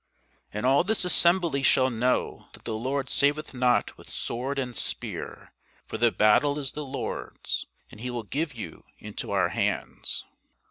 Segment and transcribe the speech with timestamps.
[0.51, 5.53] And all this assembly shall know that the Lord saveth not with sword and spear:
[5.85, 10.25] for the battle is the Lord's and He will give you into our hands.